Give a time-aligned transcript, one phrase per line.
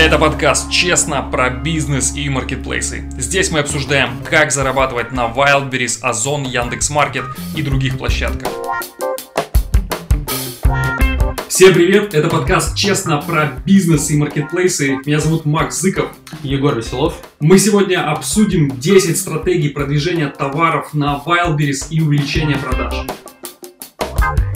[0.00, 3.04] Это подкаст «Честно» про бизнес и маркетплейсы.
[3.18, 7.24] Здесь мы обсуждаем, как зарабатывать на Wildberries, Озон, Яндекс.Маркет
[7.54, 8.48] и других площадках.
[11.48, 12.14] Всем привет!
[12.14, 14.96] Это подкаст «Честно» про бизнес и маркетплейсы.
[15.04, 16.10] Меня зовут Макс Зыков.
[16.42, 17.20] Егор Веселов.
[17.38, 23.06] Мы сегодня обсудим 10 стратегий продвижения товаров на Wildberries и увеличения продаж.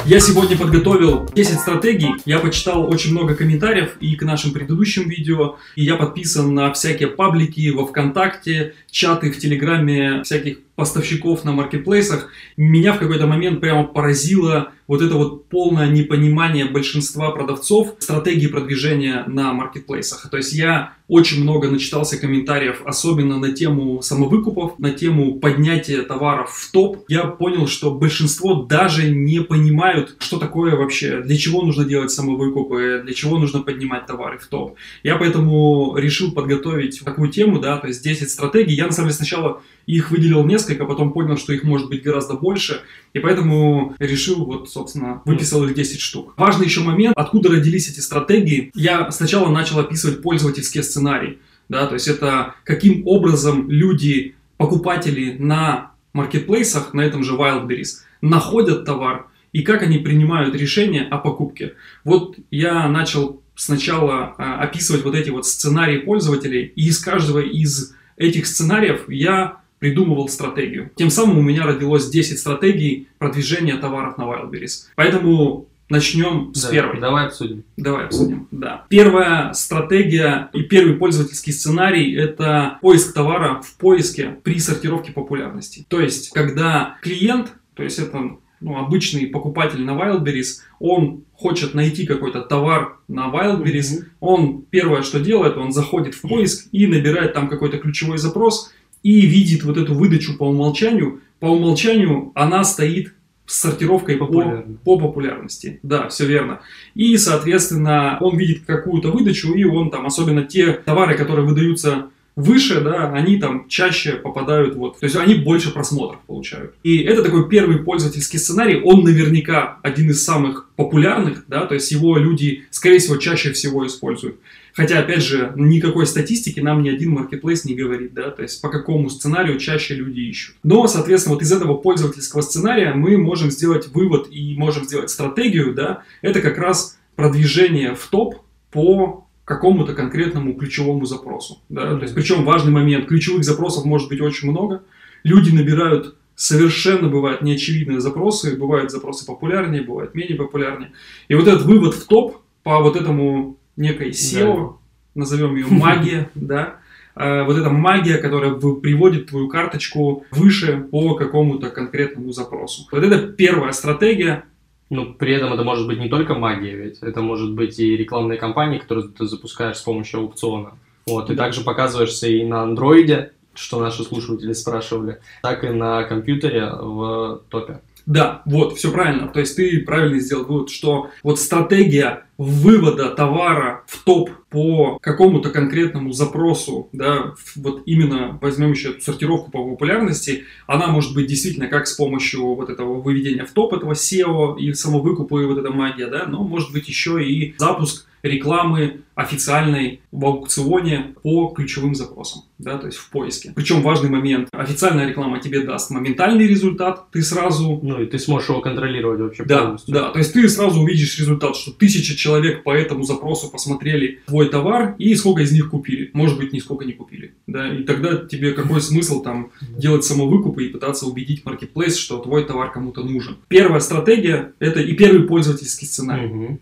[0.07, 2.11] Я сегодня подготовил 10 стратегий.
[2.27, 5.57] Я почитал очень много комментариев и к нашим предыдущим видео.
[5.77, 12.31] И я подписан на всякие паблики во ВКонтакте, чаты в Телеграме всяких поставщиков на маркетплейсах.
[12.57, 19.25] Меня в какой-то момент прямо поразило вот это вот полное непонимание большинства продавцов стратегии продвижения
[19.27, 20.29] на маркетплейсах.
[20.31, 26.51] То есть я очень много начитался комментариев, особенно на тему самовыкупов, на тему поднятия товаров
[26.51, 27.05] в топ.
[27.09, 33.03] Я понял, что большинство даже не понимают, что такое вообще, для чего нужно делать самовыкупы,
[33.05, 34.77] для чего нужно поднимать товары в топ.
[35.03, 38.75] Я поэтому решил подготовить такую тему, да, то есть 10 стратегий.
[38.75, 42.35] Я на самом деле сначала их выделил несколько, потом понял, что их может быть гораздо
[42.35, 42.83] больше,
[43.13, 46.35] и поэтому решил, вот, собственно, выписал их 10 штук.
[46.37, 48.71] Важный еще момент, откуда родились эти стратегии.
[48.75, 55.93] Я сначала начал описывать пользовательские сценарии, да, то есть это каким образом люди, покупатели на
[56.13, 61.75] маркетплейсах, на этом же Wildberries, находят товар и как они принимают решение о покупке.
[62.05, 67.95] Вот я начал сначала а, описывать вот эти вот сценарии пользователей, и из каждого из
[68.17, 70.91] этих сценариев я придумывал стратегию.
[70.97, 74.85] Тем самым у меня родилось 10 стратегий продвижения товаров на Wildberries.
[74.97, 77.01] Поэтому начнем с Да, первой.
[77.01, 77.65] Давай обсудим.
[77.77, 78.49] Давай обсудим.
[78.51, 78.87] Да.
[78.89, 85.85] Первая стратегия и первый пользовательский сценарий– это поиск товара в поиске при сортировке популярности.
[85.89, 92.07] То есть, когда клиент, то есть это ну, обычный покупатель на Wildberries, он хочет найти
[92.07, 94.07] какой-то товар на Wildberries, Мгм.
[94.21, 98.73] он первое, что делает, он заходит в поиск и набирает там какой-то ключевой запрос
[99.05, 101.21] и видит вот эту выдачу по умолчанию.
[101.39, 103.15] По умолчанию она стоит
[103.47, 105.79] с сортировкой по, по популярности.
[105.83, 106.61] Да, все верно.
[106.95, 112.07] И, соответственно, он видит какую-то выдачу, и он там, особенно те товары, которые выдаются
[112.37, 116.75] выше, да, они там чаще попадают вот, то есть они больше просмотров получают.
[116.83, 121.93] И это такой первый пользовательский сценарий, он наверняка один из самых популярных, да, то есть
[121.93, 124.41] его люди, скорее всего, чаще всего используют.
[124.75, 128.69] Хотя, опять же, никакой статистики нам ни один маркетплейс не говорит, да, то есть по
[128.69, 130.57] какому сценарию чаще люди ищут.
[130.65, 135.75] Но, соответственно, вот из этого пользовательского сценария мы можем сделать вывод и можем сделать стратегию,
[135.75, 138.43] да, это как раз продвижение в топ
[138.73, 141.61] по какому-то конкретному ключевому запросу.
[141.69, 141.97] Да?
[141.97, 144.83] То есть, причем важный момент, ключевых запросов может быть очень много.
[145.23, 150.93] Люди набирают совершенно бывают неочевидные запросы, бывают запросы популярнее, бывают менее популярнее.
[151.29, 154.77] И вот этот вывод в топ по вот этому некой SEO,
[155.15, 156.77] назовем ее магия, да,
[157.17, 162.87] э, вот эта магия, которая приводит твою карточку выше по какому-то конкретному запросу.
[162.91, 164.45] Вот это первая стратегия,
[164.91, 168.39] Ну, при этом это может быть не только магия, ведь это может быть и рекламные
[168.39, 170.73] кампании, которые ты запускаешь с помощью аукциона.
[171.07, 171.35] Вот, Да.
[171.35, 177.81] также показываешься и на андроиде, что наши слушатели спрашивали, так и на компьютере в топе.
[178.07, 179.29] Да, вот, все правильно.
[179.29, 185.51] То есть ты правильно сделал вывод, что вот стратегия вывода товара в топ по какому-то
[185.51, 191.69] конкретному запросу, да, вот именно возьмем еще эту сортировку по популярности, она может быть действительно
[191.69, 195.71] как с помощью вот этого выведения в топ этого SEO и самовыкупа и вот эта
[195.71, 202.43] магия, да, но может быть еще и запуск рекламы официальной в аукционе по ключевым запросам,
[202.59, 203.53] да, то есть в поиске.
[203.55, 208.49] Причем важный момент, официальная реклама тебе даст моментальный результат, ты сразу Ну, и ты сможешь
[208.49, 209.95] его контролировать вообще да, полностью.
[209.95, 214.49] да, то есть ты сразу увидишь результат, что тысяча человек по этому запросу посмотрели твой
[214.49, 216.11] товар и сколько из них купили.
[216.13, 217.35] Может быть, нисколько не купили.
[217.47, 222.45] Да, и тогда тебе какой смысл там делать самовыкупы и пытаться убедить маркетплейс, что твой
[222.45, 223.37] товар кому-то нужен.
[223.49, 226.59] Первая стратегия это и первый пользовательский сценарий.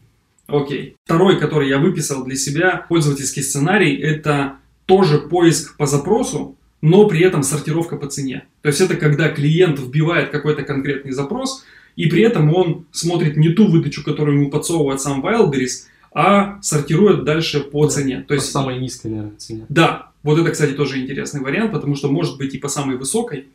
[0.47, 0.97] Окей.
[1.05, 4.57] Второй, который я выписал для себя, пользовательский сценарий, это
[4.87, 8.45] тоже поиск по запросу, но при этом сортировка по цене.
[8.61, 13.51] То есть это когда клиент вбивает какой-то конкретный запрос, и при этом он смотрит не
[13.51, 15.85] ту выдачу, которую ему подсовывает сам Wildberries,
[16.15, 17.91] а сортирует дальше по Да.
[17.91, 18.21] цене.
[18.23, 19.67] То По есть, самой низкой, наверное, цене.
[19.69, 23.47] да, вот это, кстати, тоже интересный вариант, потому что может быть и по самой высокой,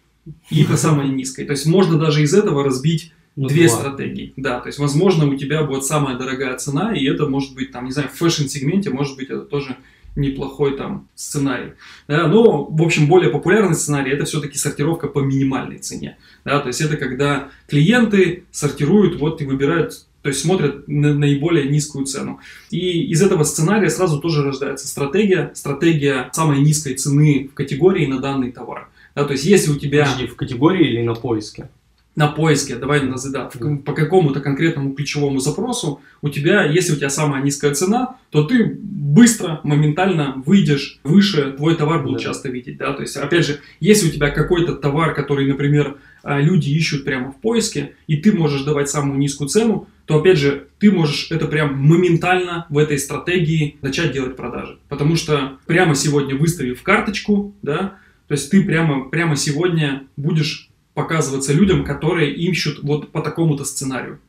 [0.50, 1.46] и по самой низкой.
[1.46, 3.78] То есть можно даже из этого разбить Ну, Две два.
[3.78, 7.72] стратегии, да, то есть, возможно, у тебя будет самая дорогая цена, и это может быть,
[7.72, 9.78] там, не знаю, в fashion-сегменте, может быть, это тоже
[10.18, 11.74] неплохой там сценарий.
[12.08, 16.18] Да, но, в общем, более популярный сценарий это все-таки сортировка по минимальной цене.
[16.44, 21.70] Да, то есть это когда клиенты сортируют вот и выбирают То есть смотрят на наиболее
[21.70, 22.40] низкую цену.
[22.72, 25.52] И из этого сценария сразу тоже рождается стратегия.
[25.54, 28.90] Стратегия самой низкой цены в категории на данный товар.
[29.16, 30.06] Да, то есть если у тебя...
[30.06, 31.70] Подожди, в категории или на поиске?
[32.18, 33.50] На поиске, давай да,
[33.86, 38.76] по какому-то конкретному ключевому запросу, у тебя, если у тебя самая низкая цена, то ты
[38.82, 42.24] быстро, моментально выйдешь выше, твой товар будут да.
[42.24, 46.42] часто видеть, да, то есть, опять же, если у тебя какой-то товар, который, например, а,
[46.42, 50.70] люди ищут прямо в поиске, и ты можешь давать самую низкую цену, то, опять же,
[50.80, 56.36] ты можешь это прям моментально в этой стратегии начать делать продажи, потому что прямо сегодня
[56.36, 57.94] выставив карточку, да,
[58.28, 64.20] то есть ты прямо, прямо сегодня будешь показываться людям, которые ищут вот по такому-то сценарию.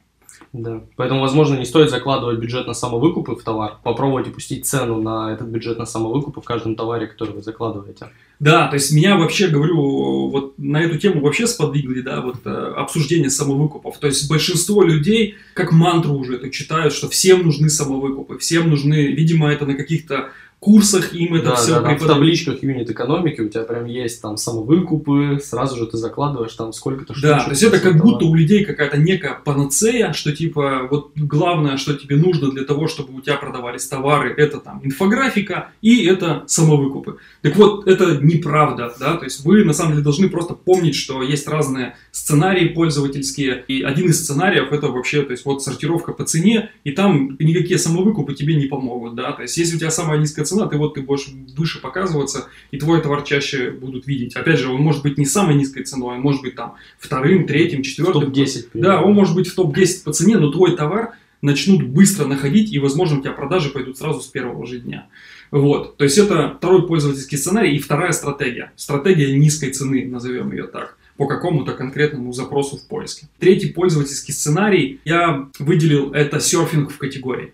[0.53, 0.83] Да.
[0.97, 3.79] Поэтому, возможно, не стоит закладывать бюджет на самовыкупы в товар.
[3.83, 8.09] Попробуйте пустить цену на этот бюджет на самовыкупы в каждом товаре, который вы закладываете.
[8.39, 12.51] Да, то есть меня вообще, говорю, вот на эту тему вообще сподвигли, да, вот э,
[12.77, 13.99] обсуждение самовыкупов.
[13.99, 19.09] То есть большинство людей как мантру уже это читают, что всем нужны самовыкупы, всем нужны,
[19.09, 20.31] видимо, это на каких-то
[20.61, 22.03] курсах им это да, все да, преподают.
[22.03, 26.73] в табличках юнит экономики у тебя прям есть там самовыкупы, сразу же ты закладываешь там
[26.73, 27.31] сколько-то штук.
[27.31, 28.03] Да, то есть это как этого.
[28.03, 32.89] будто у людей какая-то некая панацея, что типа вот главное, что тебе нужно для того,
[32.89, 37.19] чтобы у тебя продавались товары, это там инфографика и это самовыкупы.
[37.43, 41.23] Так вот, это неправда, да, то есть вы на самом деле должны просто помнить, что
[41.23, 46.25] есть разные сценарии пользовательские, и один из сценариев это вообще, то есть вот сортировка по
[46.25, 50.19] цене, и там никакие самовыкупы тебе не помогут, да, то есть если у тебя самая
[50.19, 54.37] низкая цена, ты вот ты будешь выше показываться, и твой товар чаще будут видеть.
[54.37, 57.83] Опять же, он может быть не самой низкой ценой, он может быть там вторым, третьим,
[57.83, 58.33] четвертым.
[58.33, 58.71] топ-10.
[58.75, 62.79] Да, он может быть в топ-10 по цене, но твой товар начнут быстро находить, и,
[62.79, 65.07] возможно, у тебя продажи пойдут сразу с первого же дня.
[65.51, 68.73] Вот, то есть это второй пользовательский сценарий и вторая стратегия.
[68.77, 73.29] Стратегия низкой цены, назовем ее так, по какому-то конкретному запросу в поиске.
[73.39, 77.53] Третий пользовательский сценарий я выделил это серфинг в категории.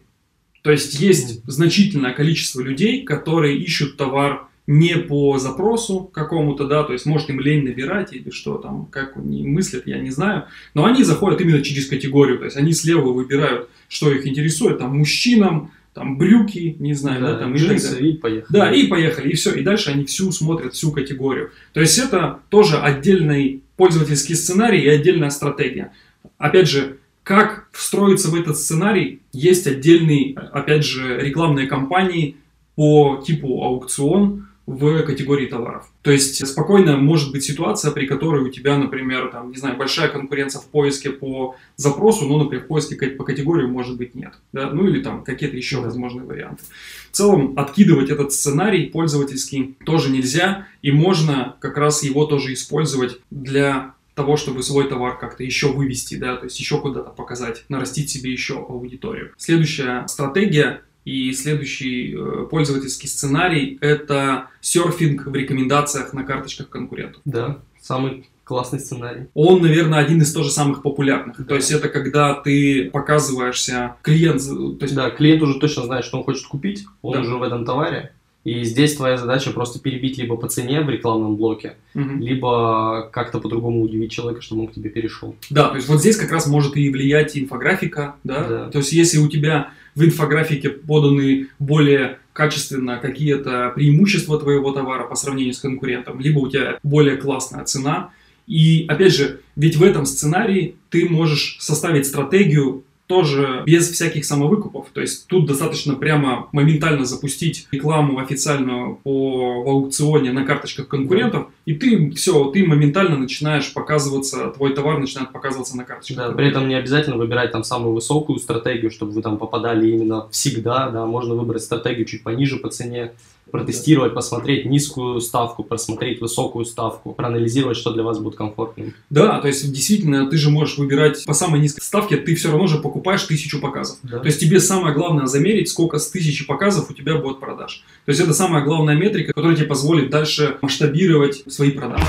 [0.65, 6.95] То есть есть значительное количество людей, которые ищут товар не по запросу какому-то, да, то
[6.95, 10.87] есть может им лень набирать или что там, как они мыслят, я не знаю, но
[10.87, 15.71] они заходят именно через категорию, то есть они слева выбирают, что их интересует, там мужчинам,
[15.93, 18.59] там брюки, не знаю, да, да там джинсы, и, и поехали.
[18.59, 21.51] Да, и поехали, и все, и дальше они всю смотрят, всю категорию.
[21.75, 25.93] То есть это тоже отдельный пользовательский сценарий и отдельная стратегия.
[26.39, 29.23] Опять же, как встроиться в этот сценарий?
[29.33, 32.37] Есть отдельные, опять же, рекламные кампании
[32.77, 35.87] по типу аукцион в категории товаров.
[36.03, 40.09] То есть спокойно может быть ситуация, при которой у тебя, например, там, не знаю, большая
[40.09, 44.35] конкуренция в поиске по запросу, но, например, в поиске по категории может быть нет.
[44.53, 44.71] Да?
[44.71, 46.65] Ну или там какие-то еще возможные варианты.
[47.11, 53.19] В целом откидывать этот сценарий пользовательский тоже нельзя, и можно как раз его тоже использовать
[53.31, 58.11] для того, чтобы свой товар как-то еще вывести, да, то есть еще куда-то показать, нарастить
[58.11, 59.33] себе еще аудиторию.
[59.37, 67.21] Следующая стратегия и следующий э, пользовательский сценарий– это серфинг в рекомендациях на карточках конкурентов.
[67.25, 69.27] Да, самый классный сценарий.
[69.35, 71.39] Он, наверное, один из тоже самых популярных.
[71.39, 71.45] Да.
[71.45, 74.43] То есть это когда ты показываешься клиент.
[74.43, 74.95] То есть...
[74.95, 77.21] Да, клиент уже точно знает, что он хочет купить, он да.
[77.21, 78.13] уже в этом товаре.
[78.45, 82.19] И здесь твоя задача просто перебить либо по цене в рекламном блоке, угу.
[82.19, 85.35] либо как-то по-другому удивить человека, чтобы он к тебе перешел.
[85.49, 88.47] Да, то есть вот здесь как раз может и влиять инфографика, да?
[88.47, 88.71] да.
[88.71, 95.15] То есть если у тебя в инфографике поданы более качественно какие-то преимущества твоего товара по
[95.15, 98.11] сравнению с конкурентом, либо у тебя более классная цена.
[98.47, 104.87] И опять же, ведь в этом сценарии ты можешь составить стратегию тоже без всяких самовыкупов.
[104.93, 111.75] То есть тут достаточно прямо моментально запустить рекламу официальную по аукционе на карточках конкурентов, и
[111.75, 116.17] ты все, ты моментально начинаешь показываться, твой товар начинает показываться на карточках.
[116.17, 120.27] Да, при этом не обязательно выбирать там самую высокую стратегию, чтобы вы там попадали именно
[120.31, 123.13] всегда, да, можно выбрать стратегию чуть пониже по цене,
[123.55, 128.95] протестировать, посмотреть низкую ставку, просмотреть высокую ставку, проанализировать, что для вас будет комфортным.
[129.11, 132.67] Да, то есть действительно ты же можешь выбирать по самой низкой ставке, ты все равно
[132.67, 133.99] же покупаешь тысячу показов.
[134.03, 134.19] Да.
[134.19, 137.85] То есть тебе самое главное замерить, сколько с тысячи показов у тебя будет продаж.
[138.07, 142.05] То есть это самая главная метрика, которая тебе позволит дальше масштабировать свои продажи.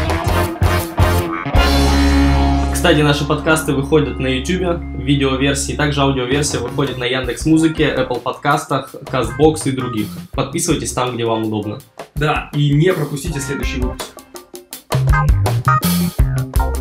[2.86, 8.94] Кстати, наши подкасты выходят на YouTube, видеоверсии, также аудиоверсия выходит на Яндекс Музыке, Apple подкастах,
[9.12, 10.06] Castbox и других.
[10.34, 11.80] Подписывайтесь там, где вам удобно.
[12.14, 14.14] Да, и не пропустите следующий выпуск.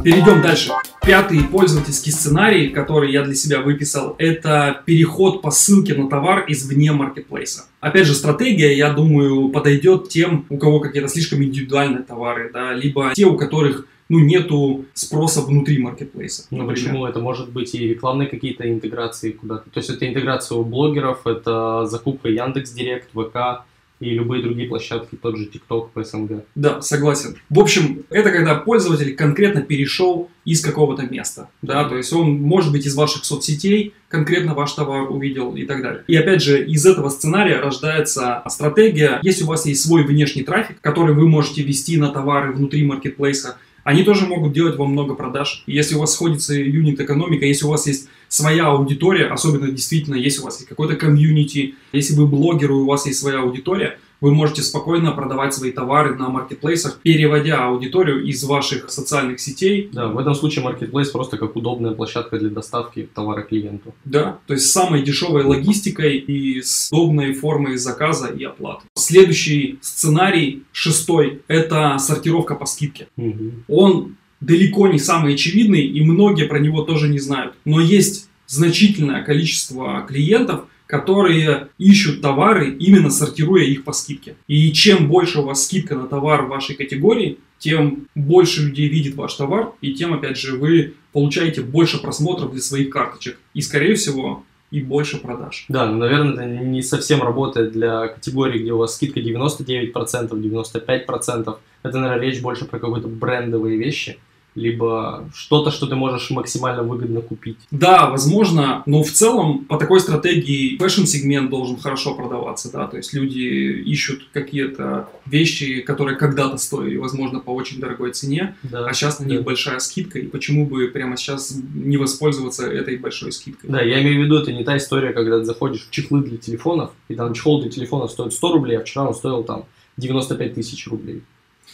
[0.04, 0.72] Перейдем дальше.
[1.00, 6.92] Пятый пользовательский сценарий, который я для себя выписал, это переход по ссылке на товар извне
[6.92, 7.64] маркетплейса.
[7.80, 13.12] Опять же, стратегия, я думаю, подойдет тем, у кого какие-то слишком индивидуальные товары, да, либо
[13.14, 16.46] те, у которых ну, нету спроса внутри маркетплейса.
[16.50, 16.74] Ну например.
[16.74, 17.06] почему?
[17.06, 19.70] Это может быть и рекламные какие-то интеграции куда-то.
[19.70, 23.64] То есть это интеграция у блогеров, это закупка Яндекс Директ, ВК
[24.00, 26.44] и любые другие площадки, тот же ТикТок, ПСНГ.
[26.54, 27.36] Да, согласен.
[27.48, 31.48] В общем, это когда пользователь конкретно перешел из какого-то места.
[31.62, 35.82] Да, то есть он, может быть, из ваших соцсетей конкретно ваш товар увидел и так
[35.82, 36.04] далее.
[36.06, 39.20] И опять же, из этого сценария рождается стратегия.
[39.22, 43.56] Если у вас есть свой внешний трафик, который вы можете вести на товары внутри маркетплейса,
[43.84, 45.62] они тоже могут делать вам много продаж.
[45.66, 50.44] Если у вас сходится юнит-экономика, если у вас есть своя аудитория, особенно действительно, если у
[50.44, 54.62] вас есть какой-то комьюнити, если вы блогер, и у вас есть своя аудитория, вы можете
[54.62, 59.90] спокойно продавать свои товары на маркетплейсах, переводя аудиторию из ваших социальных сетей.
[59.92, 63.94] Да, в этом случае маркетплейс просто как удобная площадка для доставки товара клиенту.
[64.06, 68.86] Да, то есть с самой дешевой логистикой и с удобной формой заказа и оплаты.
[69.04, 73.08] Следующий сценарий, шестой, это сортировка по скидке.
[73.18, 73.52] Угу.
[73.68, 77.52] Он далеко не самый очевидный, и многие про него тоже не знают.
[77.66, 84.36] Но есть значительное количество клиентов, которые ищут товары, именно сортируя их по скидке.
[84.46, 89.16] И чем больше у вас скидка на товар в вашей категории, тем больше людей видит
[89.16, 93.38] ваш товар, и тем, опять же, вы получаете больше просмотров для своих карточек.
[93.52, 95.66] И, скорее всего, и больше продаж.
[95.68, 101.56] Да, но, наверное, это не совсем работает для категории, где у вас скидка 99%, 95%.
[101.84, 104.18] Это, наверное, речь больше про какие-то брендовые вещи
[104.54, 107.56] либо что-то, что ты можешь максимально выгодно купить.
[107.70, 113.12] Да, возможно, но в целом по такой стратегии fashion-сегмент должен хорошо продаваться, да, то есть
[113.12, 118.86] люди ищут какие-то вещи, которые когда-то стоили, возможно, по очень дорогой цене, Да.
[118.86, 119.44] а сейчас на них Да.
[119.44, 123.70] большая скидка, и почему бы прямо сейчас не воспользоваться этой большой скидкой?
[123.70, 126.36] Да, я имею в виду, это не та история, когда ты заходишь в чехлы для
[126.38, 129.64] телефонов, и там чехол для телефона стоит 100 рублей, а вчера он стоил там
[129.96, 131.22] 95 тысяч рублей.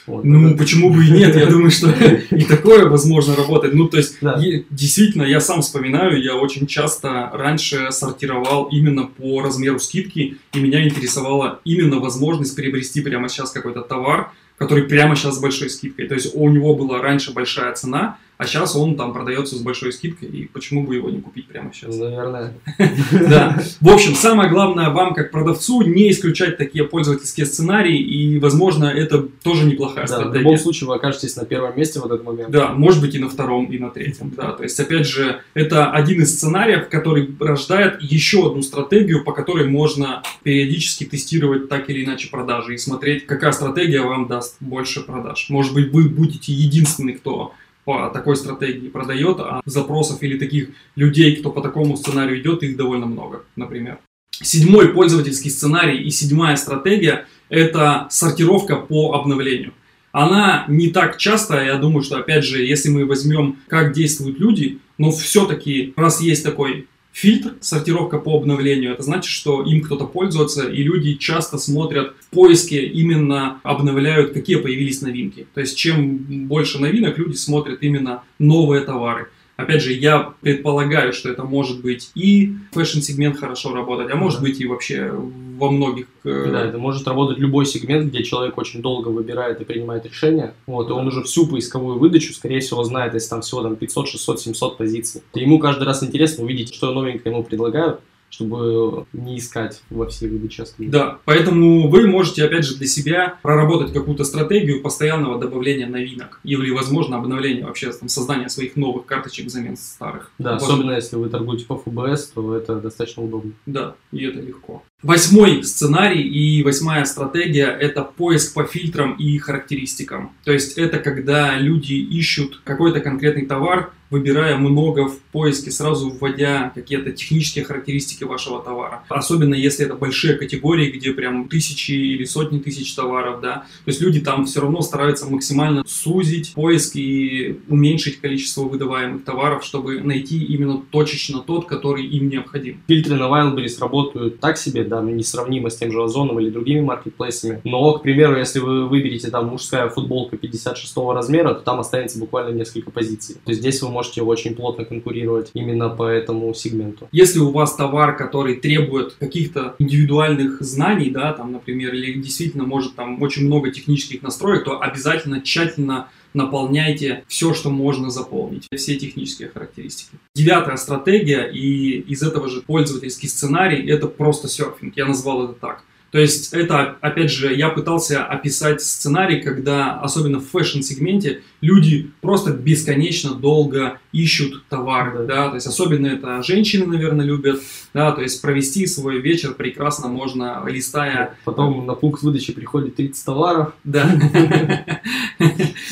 [0.07, 1.37] Вот, Ну, это- почему бы и нет?
[1.37, 1.91] Я думаю, что
[2.31, 3.75] и такое возможно работать.
[3.75, 4.41] Ну, то есть, Да.
[4.71, 10.83] действительно, я сам вспоминаю, я очень часто раньше сортировал именно по размеру скидки, и меня
[10.89, 16.07] интересовала именно возможность приобрести прямо сейчас какой-то товар, который прямо сейчас с большой скидкой.
[16.09, 19.93] То есть, у него была раньше большая цена, а сейчас он там продается с большой
[19.93, 21.95] скидкой, и почему бы его не купить прямо сейчас?
[21.95, 22.55] Наверное.
[23.29, 23.63] Да.
[23.83, 29.29] В общем, самое главное вам, как продавцу, не исключать такие пользовательские сценарии, и, возможно, это
[29.43, 30.39] тоже неплохая Да, в стратегия.
[30.39, 32.51] любом случае вы окажетесь на первом месте в этот момент.
[32.51, 34.33] Да, может быть и на втором, и на третьем.
[34.35, 39.33] Да, то есть, опять же, это один из сценариев, который рождает еще одну стратегию, по
[39.33, 45.03] которой можно периодически тестировать так или иначе продажи и смотреть, какая стратегия вам даст больше
[45.03, 45.51] продаж.
[45.51, 47.53] Может быть, вы будете единственный, кто
[47.85, 52.77] по такой стратегии продает, а запросов или таких людей, кто по такому сценарию идет, их
[52.77, 53.99] довольно много, например.
[54.43, 59.75] Седьмой пользовательский сценарий и седьмая стратегия– это сортировка по обновлению.
[60.13, 64.79] Она не так часто, я думаю, что опять же, если мы возьмем, как действуют люди,
[64.99, 70.69] но все-таки, раз есть такой фильтр, сортировка по обновлению, это значит, что им кто-то пользуется,
[70.69, 75.47] и люди часто смотрят в поиске, именно обновляют, какие появились новинки.
[75.55, 79.29] То есть, чем больше новинок, люди смотрят именно новые товары.
[79.63, 84.47] Опять же, я предполагаю, что это может быть и fashion-сегмент хорошо работать, а может Да.
[84.47, 85.13] быть и вообще
[85.59, 86.07] во многих...
[86.25, 90.55] э, Да, это может работать любой сегмент, где человек очень долго выбирает и принимает решения.
[90.67, 94.09] Вот, и он уже всю поисковую выдачу, скорее всего, знает, если там всего там 500,
[94.09, 95.23] 600, 700 позиций.
[95.35, 98.01] И ему каждый раз интересно увидеть, что новенькое ему предлагают,
[98.31, 100.93] чтобы не искать во все выдачи остальных.
[100.93, 106.71] Да, поэтому вы можете, опять же, для себя проработать какую-то стратегию постоянного добавления новинок или,
[106.71, 110.31] возможно, обновления вообще, там, создания своих новых карточек взамен старых.
[110.39, 110.63] Да, Вот.
[110.63, 113.53] особенно если вы торгуете по ФБС, то это достаточно удобно.
[113.67, 114.83] Да, и это легко.
[115.03, 120.33] Восьмой сценарий и восьмая стратегия– это поиск по фильтрам и характеристикам.
[120.45, 126.73] То есть это когда люди ищут какой-то конкретный товар, выбирая много в поиске, сразу вводя
[126.75, 129.05] какие-то технические характеристики вашего товара.
[129.09, 133.67] Особенно если это большие категории, где прям тысячи или сотни тысяч товаров, да.
[133.85, 139.65] То есть люди там все равно стараются максимально сузить поиск и уменьшить количество выдаваемых товаров,
[139.65, 142.81] чтобы найти именно точечно тот, который им необходим.
[142.89, 146.81] Фильтры на Wildberries работают так себе, да, ну, несравнимо с тем же Озоном или другими
[146.81, 147.61] маркетплейсами.
[147.65, 152.55] Но, к примеру, если вы выберете там мужская футболка 56 размера, то там останется буквально
[152.55, 153.37] несколько позиций.
[153.45, 157.09] То есть здесь вы можете очень плотно конкурировать именно по этому сегменту.
[157.13, 162.97] Если у вас товар, который требует каких-то индивидуальных знаний, да, там, например, или действительно может
[162.97, 169.49] там очень много технических настроек, то обязательно тщательно наполняйте все, что можно заполнить, все технические
[169.49, 170.19] характеристики.
[170.35, 174.97] Девятая стратегия и из этого же пользовательский сценарий– это просто серфинг.
[174.97, 175.85] Я назвал это так.
[176.11, 182.53] То есть это, опять же, я пытался описать сценарий, когда, особенно в fashion-сегменте, люди просто
[182.53, 185.49] бесконечно долго ищут товар, да.
[185.49, 187.61] то есть особенно это женщины, наверное, любят,
[187.95, 191.37] да, то есть провести свой вечер прекрасно можно, листая...
[191.45, 193.73] Потом на пункт выдачи приходит 30 товаров.
[193.85, 194.11] Да.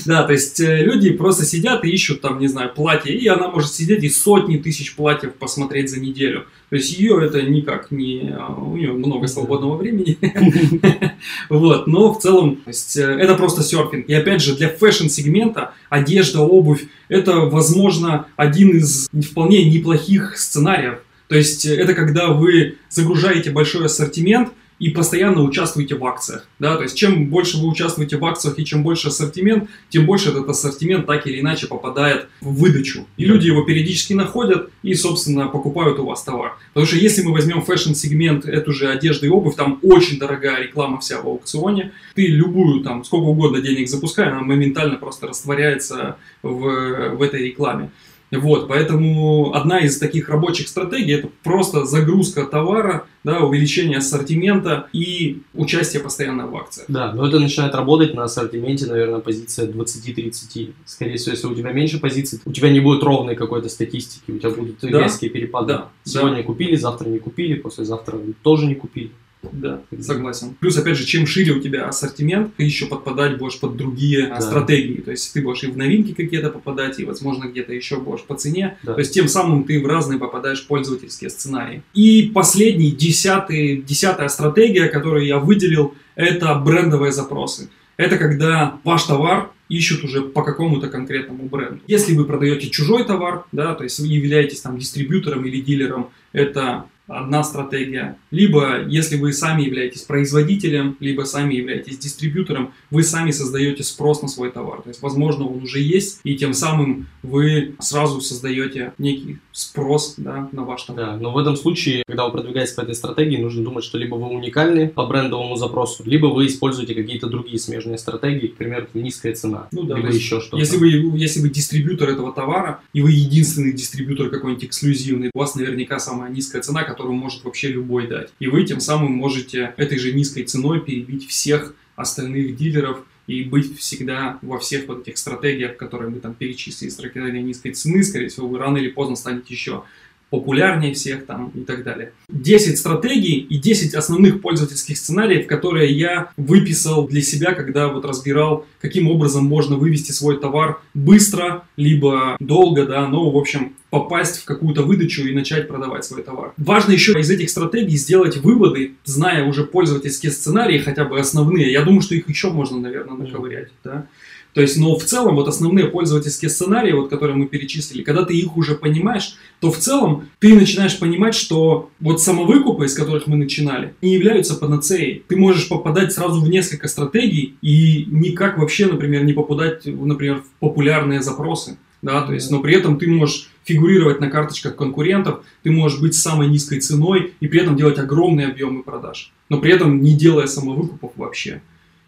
[0.05, 3.49] Да, то есть э, люди просто сидят и ищут там, не знаю, платье, и она
[3.49, 6.47] может сидеть и сотни тысяч платьев посмотреть за неделю.
[6.71, 8.35] То есть ее это никак не...
[8.39, 10.19] А, у нее много свободного времени.
[11.49, 14.09] Вот, но в целом, то есть э, это просто серфинг.
[14.09, 20.99] И опять же, для fashion-сегмента одежда, обувь, это, возможно, один из вполне неплохих сценариев.
[21.29, 26.47] То есть э, это когда вы загружаете большой ассортимент, и постоянно участвуете в акциях.
[26.59, 26.77] Да?
[26.77, 30.49] То есть чем больше вы участвуете в акциях и чем больше ассортимент, тем больше этот
[30.49, 33.07] ассортимент так или иначе попадает в выдачу.
[33.17, 33.33] И да.
[33.33, 36.59] люди его периодически находят и, собственно, покупают у вас товар.
[36.73, 41.01] Потому что если мы возьмем fashion-сегмент, эту же одежду и обувь, там очень дорогая реклама
[41.01, 41.93] вся в аукционе.
[42.15, 47.91] Ты любую, там, сколько угодно денег запускай, она моментально просто растворяется в, в этой рекламе.
[48.31, 55.43] Вот, поэтому одна из таких рабочих стратегий это просто загрузка товара, да, увеличение ассортимента и
[55.55, 56.87] участие постоянно в акциях.
[56.89, 60.73] Да, но это начинает работать на ассортименте, наверное, позиция 20-30.
[60.85, 64.39] Скорее всего, если у тебя меньше позиций, у тебя не будет ровной какой-то статистики, у
[64.39, 65.75] тебя будут да, резкие перепады.
[65.75, 66.43] Да, Сегодня да.
[66.43, 69.11] купили, завтра не купили, послезавтра тоже не купили.
[69.53, 70.57] Да, согласен.
[70.59, 74.41] Плюс, опять же, чем шире у тебя ассортимент, ты еще подпадать будешь под другие да.
[74.41, 75.01] стратегии.
[75.01, 78.35] То есть ты будешь и в новинки какие-то попадать, и, возможно, где-то еще будешь по
[78.35, 78.79] цене.
[78.83, 78.95] Да.
[78.95, 81.83] То есть тем самым ты в разные попадаешь пользовательские сценарии.
[81.95, 87.69] И последний, десятый, десятая стратегия, которую я выделил, это брендовые запросы.
[87.97, 91.81] Это когда ваш товар ищут уже по какому-то конкретному бренду.
[91.87, 96.87] Если вы продаете чужой товар, да, то есть вы являетесь там дистрибьютором или дилером, это
[97.09, 98.19] одна стратегия.
[98.31, 104.29] Либо, если вы сами являетесь производителем, либо сами являетесь дистрибьютором, вы сами создаете спрос на
[104.29, 104.83] свой товар.
[104.83, 110.49] То есть, возможно, он уже есть, и тем самым вы сразу создаете некий спрос да,
[110.53, 111.07] на ваш товар.
[111.07, 114.15] Да, но в этом случае, когда вы продвигаетесь по этой стратегии, нужно думать, что либо
[114.15, 119.35] вы уникальны по брендовому запросу, либо вы используете какие-то другие смежные стратегии, к примеру, низкая
[119.35, 120.59] цена, ну, да, либо еще что-то.
[120.59, 125.55] Если вы, если вы дистрибьютор этого товара, и вы единственный дистрибьютор какой-нибудь эксклюзивный, у вас
[125.55, 128.31] наверняка самая низкая цена, которую может вообще любой дать.
[128.41, 133.79] И вы тем самым можете этой же низкой ценой перебить всех остальных дилеров и быть
[133.79, 138.49] всегда во всех вот этих стратегиях, которые мы там перечислили, стратегия низкой цены, скорее всего,
[138.49, 139.85] вы рано или поздно станете еще
[140.31, 142.13] популярнее всех там и так далее.
[142.29, 148.67] 10 стратегий и 10 основных пользовательских сценариев, которые я выписал для себя, когда вот разбирал,
[148.81, 154.45] каким образом можно вывести свой товар быстро, либо долго, да, но, в общем, попасть в
[154.45, 156.53] какую-то выдачу и начать продавать свой товар.
[156.57, 161.73] Важно еще из этих стратегий сделать выводы, зная уже пользовательские сценарии, хотя бы основные.
[161.73, 164.07] Я думаю, что их еще можно, наверное, наковырять, да.
[164.55, 168.35] То есть, но в целом, вот основные пользовательские сценарии, вот, которые мы перечислили, когда ты
[168.35, 173.37] их уже понимаешь, то в целом ты начинаешь понимать, что вот самовыкупы, из которых мы
[173.37, 175.23] начинали, не являются панацеей.
[175.29, 180.61] Ты можешь попадать сразу в несколько стратегий и никак вообще, например, не попадать, например, в
[180.61, 181.79] популярные запросы.
[182.01, 186.15] Да, то есть, но при этом ты можешь фигурировать на карточках конкурентов, ты можешь быть
[186.15, 190.47] самой низкой ценой и при этом делать огромные объемы продаж, но при этом не делая
[190.47, 191.61] самовыкупов вообще.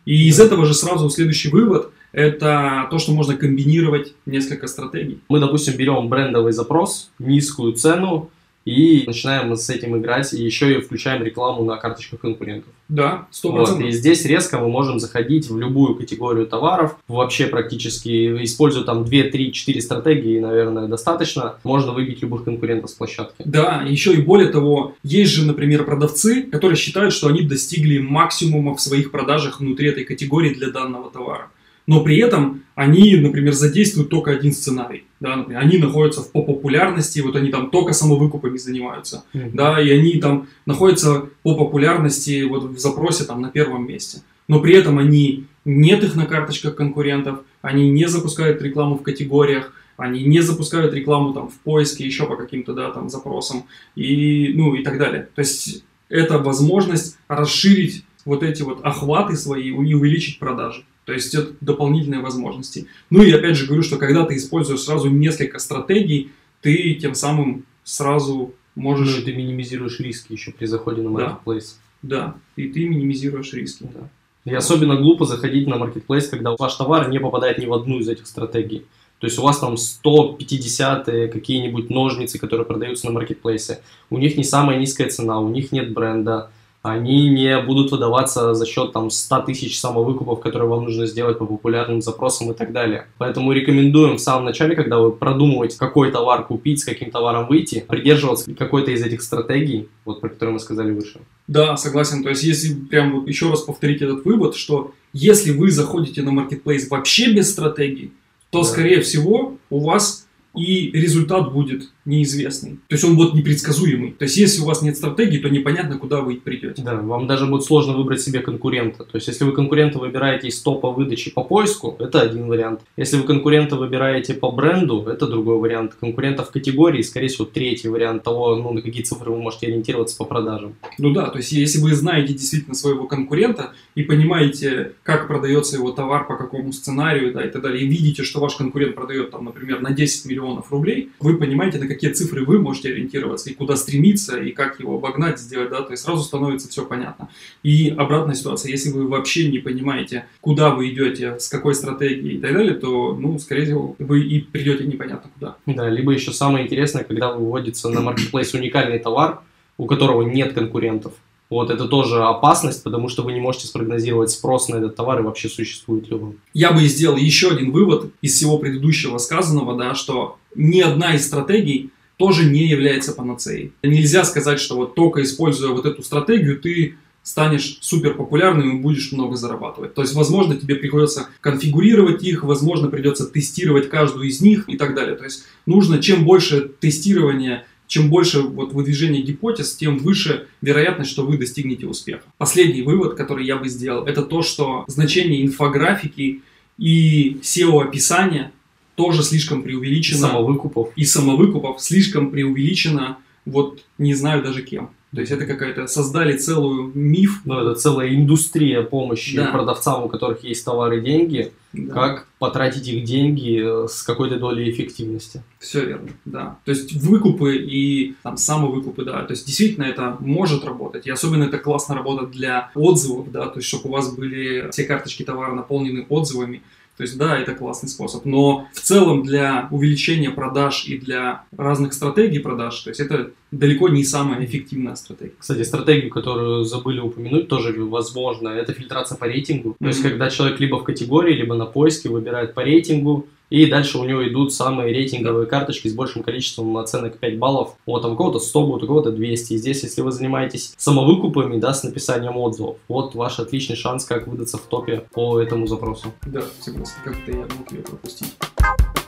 [0.05, 5.21] И из этого же сразу следующий вывод– это то, что можно комбинировать несколько стратегий.
[5.29, 8.31] Мы, допустим, берем брендовый запрос, низкую цену,
[8.65, 12.73] и начинаем с этим играть, и еще и включаем рекламу на карточках конкурентов.
[12.89, 18.45] Да, сто вот, И здесь резко мы можем заходить в любую категорию товаров, вообще практически,
[18.45, 23.43] используя там 2, 3, 4 стратегии, наверное, достаточно, можно выбить любых конкурентов с площадки.
[23.45, 28.75] Да, еще и более того, есть же, например, продавцы, которые считают, что они достигли максимума
[28.75, 31.49] в своих продажах внутри этой категории для данного товара
[31.91, 35.07] но при этом они, например, задействуют только один сценарий.
[35.19, 39.51] Да, например, они находятся в, по популярности, вот они там только самовыкупами занимаются, mm-hmm.
[39.55, 44.23] да, и они там находятся по популярности вот в запросе там на первом месте.
[44.47, 49.73] Но при этом они нет их на карточках конкурентов, они не запускают рекламу в категориях,
[49.97, 53.65] они не запускают рекламу там в поиске еще по каким-то да, там запросам
[53.97, 55.29] и ну и так далее.
[55.35, 60.85] То есть это возможность расширить вот эти вот охваты свои и увеличить продажи.
[61.11, 62.87] То есть это дополнительные возможности.
[63.11, 67.65] Ну и опять же говорю, что когда ты используешь сразу несколько стратегий, ты тем самым
[67.83, 69.17] сразу можешь...
[69.19, 71.75] Ну, ты минимизируешь риски еще при заходе на marketplace.
[72.01, 72.35] Да, да.
[72.55, 73.89] и ты минимизируешь риски.
[73.93, 74.09] Да.
[74.45, 78.09] И особенно глупо заходить на marketplace, когда ваш товар не попадает ни в одну из
[78.09, 78.85] этих стратегий.
[79.19, 83.81] То есть у вас там 150 какие-нибудь ножницы, которые продаются на маркетплейсе.
[84.11, 88.65] У них не самая низкая цена, у них нет бренда, они не будут выдаваться за
[88.65, 93.07] счет там 100 тысяч самовыкупов, которые вам нужно сделать по популярным запросам и так далее.
[93.19, 97.85] Поэтому рекомендуем в самом начале, когда вы продумываете, какой товар купить, с каким товаром выйти,
[97.87, 101.21] придерживаться какой-то из этих стратегий, вот про которые мы сказали выше.
[101.47, 102.23] Да, согласен.
[102.23, 106.31] То есть, если прям вот еще раз повторить этот вывод, что если вы заходите на
[106.31, 108.13] маркетплейс вообще без стратегии,
[108.51, 108.65] то, да.
[108.65, 112.81] скорее всего, у вас и результат будет неизвестный.
[112.89, 114.13] То есть он будет непредсказуемый.
[114.13, 116.83] То есть если у вас нет стратегии, то непонятно, куда вы придете.
[116.83, 119.05] Да, вам даже будет сложно выбрать себе конкурента.
[119.05, 122.81] То есть если вы конкурента выбираете из топа выдачи по поиску, это один вариант.
[122.97, 125.95] Если вы конкурента выбираете по бренду, это другой вариант.
[126.01, 130.17] Конкурента в категории, скорее всего, третий вариант того, ну, на какие цифры вы можете ориентироваться
[130.17, 130.75] по продажам.
[130.99, 135.93] Ну да, то есть если вы знаете действительно своего конкурента и понимаете, как продается его
[135.93, 139.45] товар, по какому сценарию, да, и так далее, и видите, что ваш конкурент продает там,
[139.45, 140.40] например, на 10 миллионов
[140.71, 144.97] рублей, вы понимаете, на какие цифры вы можете ориентироваться, и куда стремиться, и как его
[144.97, 147.29] обогнать, сделать, да, то есть сразу становится все понятно.
[147.63, 152.41] И обратная ситуация, если вы вообще не понимаете, куда вы идете, с какой стратегией и
[152.41, 155.57] так далее, то, ну, скорее всего, вы и придете непонятно куда.
[155.67, 159.41] Да, либо еще самое интересное, когда выводится на marketplace уникальный товар,
[159.77, 161.15] у которого нет конкурентов.
[161.51, 165.25] Вот это тоже опасность, потому что вы не можете спрогнозировать спрос на этот товар и
[165.25, 166.37] вообще существует ли он.
[166.55, 171.27] Я бы сделал еще один вывод из всего предыдущего сказанного, да, что ни одна из
[171.27, 173.73] стратегий тоже не является панацеей.
[173.83, 179.13] Нельзя сказать, что вот только используя вот эту стратегию, ты станешь супер популярным и будешь
[179.13, 179.95] много зарабатывать.
[179.95, 184.95] То есть, возможно, тебе приходится конфигурировать их, возможно, придется тестировать каждую из них и так
[184.95, 185.17] далее.
[185.17, 191.27] То есть, нужно чем больше тестирования чем больше вот выдвижение гипотез, тем выше вероятность, что
[191.27, 192.23] вы достигнете успеха.
[192.39, 196.43] Последний вывод, который я бы сделал, это то, что значение инфографики
[196.79, 198.53] и SEO-описания
[198.95, 200.19] тоже слишком преувеличено.
[200.19, 200.93] И самовыкупов.
[200.95, 204.91] И самовыкупов слишком преувеличено, вот не знаю даже кем.
[205.15, 207.41] То есть это какая-то создали целую миф.
[207.45, 209.47] Ну, это целая индустрия помощи да.
[209.47, 211.53] продавцам, у которых есть товары и деньги.
[211.73, 211.95] Да.
[211.95, 215.43] Как потратить их деньги э, с какой-то долей эффективности.
[215.59, 216.59] Все верно, да.
[216.65, 219.23] То есть выкупы и там самовыкупы, да.
[219.25, 221.07] То есть действительно это может работать.
[221.07, 223.47] И особенно это классно работает для отзывов, да.
[223.47, 226.63] То есть чтобы у вас были все карточки товара наполнены отзывами.
[226.97, 231.95] То есть, да, это классный способ, но в целом для увеличения продаж и для разных
[231.95, 235.35] стратегий продаж, то есть это далеко не самая эффективная стратегия.
[235.39, 239.77] Кстати, стратегию, которую забыли упомянуть, тоже возможно, это фильтрация по рейтингу.
[239.79, 239.89] То mm-hmm.
[239.89, 244.05] есть, когда человек либо в категории, либо на поиске выбирает по рейтингу, и дальше у
[244.05, 247.75] него идут самые рейтинговые карточки с большим количеством оценок 5 баллов.
[247.85, 249.55] Вот там у кого-то 100 будет, у кого-то 200.
[249.55, 254.29] И здесь, если вы занимаетесь самовыкупами, да, с написанием отзывов, вот ваш отличный шанс, как
[254.29, 256.13] выдаться в топе по этому запросу.
[256.27, 256.95] Да, согласен.
[257.05, 258.33] Как-то я мог ее пропустить.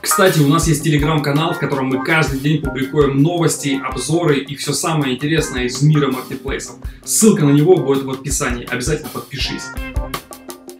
[0.03, 4.73] Кстати, у нас есть телеграм-канал, в котором мы каждый день публикуем новости, обзоры и все
[4.73, 6.75] самое интересное из мира маркетплейсов.
[7.05, 8.67] Ссылка на него будет в описании.
[8.69, 9.63] Обязательно подпишись.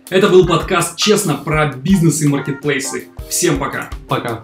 [0.10, 3.08] Это был подкаст «Честно» про бизнес и маркетплейсы.
[3.30, 3.90] Всем пока.
[4.10, 4.44] Пока.